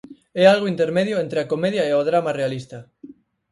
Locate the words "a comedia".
1.41-1.83